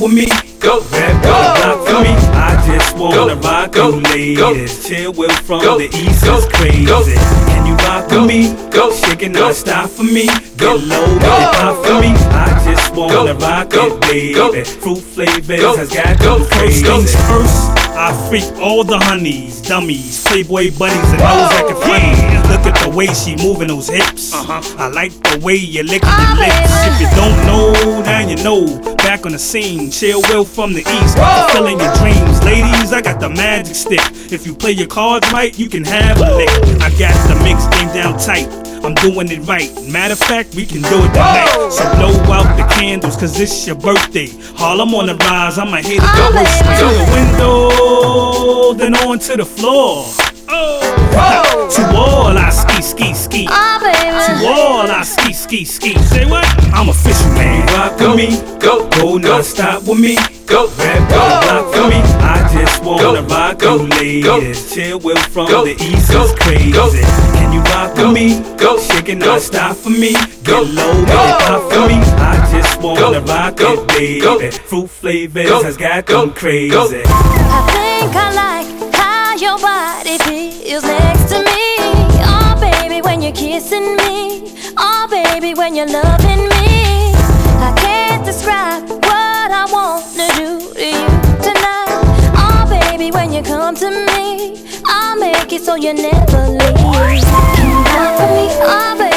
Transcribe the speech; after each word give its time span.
with 0.00 0.12
me? 0.12 0.26
Go, 0.58 0.80
rap, 0.90 1.22
go, 1.22 1.30
block 1.30 1.86
for 1.86 2.02
me. 2.02 2.14
I 2.34 2.54
just 2.66 2.96
wanna 2.96 3.34
rock 3.36 3.74
you 3.74 4.00
ladies. 4.00 4.86
Chill 4.86 5.12
Will 5.12 5.30
from 5.30 5.60
the 5.78 5.88
east 5.92 6.24
is 6.24 6.46
crazy. 6.46 7.14
Can 7.46 7.66
you 7.66 7.74
rock 7.86 8.10
with 8.10 8.26
me? 8.26 8.70
Go, 8.70 8.92
shaking 8.92 9.32
non 9.32 9.54
stop 9.54 9.90
for 9.90 10.04
me. 10.04 10.26
Get 10.56 10.80
low, 10.86 11.18
get 11.18 11.54
pop 11.54 11.84
for 11.84 12.00
me. 12.00 12.12
I 12.30 12.62
just 12.64 12.94
wanna 12.94 13.34
rock 13.34 13.68
it, 13.72 14.00
baby. 14.00 14.64
Fruit 14.64 15.00
flavors 15.00 15.76
has 15.76 15.92
got 15.92 16.20
you 16.20 16.46
crazy. 16.50 16.84
Things 16.84 17.14
first, 17.26 17.70
I 17.96 18.12
freak 18.28 18.50
all 18.60 18.84
the 18.84 18.98
honeys, 18.98 19.60
dummies, 19.62 20.24
playboy 20.24 20.70
bunnies, 20.78 21.10
and 21.12 21.20
those 21.20 21.50
that 21.50 21.64
can 21.68 21.76
front. 21.76 22.67
Look 22.98 23.10
at 23.10 23.14
the 23.14 23.30
way 23.30 23.36
she 23.38 23.46
moving 23.46 23.68
those 23.68 23.88
hips. 23.88 24.34
Uh-huh. 24.34 24.60
I 24.76 24.88
like 24.88 25.12
the 25.12 25.38
way 25.44 25.54
you 25.54 25.84
lick 25.84 26.02
your 26.02 26.34
lips. 26.34 26.72
If 26.82 27.00
you 27.00 27.08
don't 27.14 27.46
know, 27.46 28.02
now 28.02 28.26
you 28.26 28.36
know. 28.42 28.96
Back 28.96 29.24
on 29.24 29.32
the 29.32 29.38
scene, 29.38 29.90
chill 29.90 30.20
will 30.28 30.44
from 30.44 30.72
the 30.72 30.80
east, 30.80 31.16
fulfilling 31.16 31.78
your 31.78 31.94
dreams. 31.94 32.42
Ladies, 32.42 32.92
I 32.92 33.00
got 33.00 33.20
the 33.20 33.28
magic 33.28 33.76
stick. 33.76 34.02
If 34.32 34.46
you 34.46 34.54
play 34.54 34.72
your 34.72 34.88
cards 34.88 35.30
right, 35.32 35.56
you 35.56 35.68
can 35.68 35.84
have 35.84 36.18
a 36.18 36.36
lick. 36.36 36.50
I 36.82 36.90
got 36.98 37.14
the 37.28 37.38
mix 37.44 37.66
game 37.78 37.88
down 37.94 38.18
tight. 38.18 38.48
I'm 38.84 38.94
doing 38.94 39.30
it 39.30 39.46
right. 39.46 39.70
Matter 39.86 40.14
of 40.14 40.18
fact, 40.18 40.54
we 40.54 40.66
can 40.66 40.82
do 40.82 40.98
it 41.04 41.12
tonight. 41.14 41.70
So 41.70 41.84
blow 41.96 42.14
out 42.34 42.56
the 42.56 42.66
candles, 42.74 43.16
cause 43.16 43.38
it's 43.38 43.66
your 43.66 43.76
birthday. 43.76 44.28
Harlem 44.56 44.94
on 44.94 45.06
the 45.06 45.14
rise, 45.14 45.58
I'ma 45.58 45.76
hit 45.76 45.98
it 45.98 46.00
the 46.02 46.32
worst. 46.34 46.58
To 46.82 46.86
the 46.98 47.06
window, 47.14 48.74
then 48.74 48.94
on 49.06 49.18
to 49.20 49.36
the 49.36 49.46
floor. 49.46 50.04
Oh, 50.50 51.68
to 51.70 51.96
all 51.96 52.36
I 52.36 52.50
ski, 52.88 53.14
ski, 53.14 53.14
ski. 53.14 53.48
Oh, 53.50 53.78
baby. 53.82 54.40
To 54.40 54.46
all 54.48 54.90
I 54.90 55.02
ski, 55.02 55.32
ski, 55.32 55.64
ski. 55.64 55.98
Say 55.98 56.24
what? 56.24 56.44
I'm 56.72 56.88
a 56.88 56.92
fisherman. 56.92 57.66
rock 57.74 57.98
with 58.00 58.16
me, 58.16 58.58
go, 58.58 58.88
go 58.90 59.18
non-stop 59.18 59.82
with 59.84 59.98
me, 59.98 60.16
go, 60.46 60.68
rap, 60.78 61.10
go, 61.10 61.20
block 61.44 61.74
for 61.74 61.88
me. 61.88 62.00
I 62.22 62.48
just 62.52 62.82
wanna 62.82 63.22
rock 63.22 63.58
go, 63.58 63.76
you 63.76 63.88
ladies. 63.88 64.72
Chill 64.72 64.98
Will 65.00 65.16
from 65.18 65.46
the 65.46 65.76
east 65.78 66.10
is 66.12 66.32
crazy. 66.40 67.02
Can 67.36 67.52
you 67.52 67.60
rock 67.60 67.94
with 67.94 68.12
me? 68.12 68.56
Go, 68.56 68.78
shaking 68.78 69.18
non-stop 69.18 69.76
for 69.76 69.90
me. 69.90 70.12
Get 70.44 70.64
low, 70.64 71.04
get 71.04 71.40
pop 71.42 71.72
for 71.72 71.86
me. 71.88 71.98
I 72.16 72.48
just 72.50 72.80
wanna 72.80 73.20
rock 73.20 73.60
it, 73.60 73.88
baby. 73.88 74.50
Fruit 74.50 74.88
flavors 74.88 75.62
has 75.62 75.76
got 75.76 76.06
them 76.06 76.32
crazy. 76.32 77.02
I 77.06 77.60
think 77.72 78.16
I 78.16 78.32
like 78.42 78.94
how 78.94 79.34
your 79.36 79.58
body 79.58 80.18
feels 80.18 80.84
next 80.84 81.28
to 81.32 81.37
kissing 83.38 83.94
me. 84.02 84.52
Oh, 84.76 85.06
baby, 85.08 85.54
when 85.54 85.76
you're 85.76 85.86
loving 85.86 86.42
me. 86.58 87.14
I 87.62 87.72
can't 87.76 88.24
describe 88.26 88.82
what 88.90 89.48
I 89.60 89.64
wanna 89.70 90.26
do 90.34 90.58
to 90.74 90.86
you 90.98 91.06
tonight. 91.46 92.02
Oh, 92.34 92.66
baby, 92.68 93.12
when 93.12 93.32
you 93.32 93.42
come 93.42 93.76
to 93.76 93.90
me, 93.90 94.58
I'll 94.86 95.16
make 95.20 95.52
it 95.52 95.62
so 95.62 95.76
you 95.76 95.94
never 95.94 96.48
leave. 96.48 96.78
You 96.82 97.78
for 98.18 98.28
me? 98.34 98.46
Oh, 98.74 98.96
baby, 98.98 99.07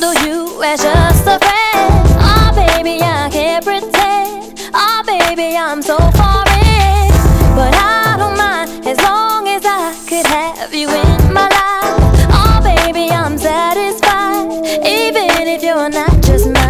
handle 0.00 0.26
you 0.26 0.62
as 0.62 0.80
just 0.80 1.26
a 1.26 1.38
friend. 1.38 2.06
Oh, 2.20 2.52
baby, 2.54 3.02
I 3.02 3.28
can't 3.32 3.64
pretend. 3.64 4.60
Oh, 4.72 5.02
baby, 5.06 5.56
I'm 5.56 5.82
so 5.82 5.96
far 5.96 6.44
in. 6.46 7.10
But 7.56 7.74
I 7.74 8.14
don't 8.16 8.36
mind 8.36 8.86
as 8.86 8.98
long 8.98 9.48
as 9.48 9.64
I 9.64 9.94
could 10.08 10.26
have 10.26 10.72
you 10.72 10.88
in 10.88 11.32
my 11.32 11.48
life. 11.48 12.26
Oh, 12.30 12.60
baby, 12.62 13.10
I'm 13.10 13.36
satisfied, 13.38 14.46
even 14.86 15.48
if 15.48 15.62
you're 15.62 15.88
not 15.88 16.22
just 16.22 16.48
mine. 16.48 16.67